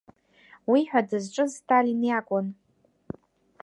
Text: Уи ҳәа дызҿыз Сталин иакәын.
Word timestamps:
Уи 0.71 0.81
ҳәа 0.89 1.01
дызҿыз 1.09 1.51
Сталин 1.57 2.01
иакәын. 2.05 2.47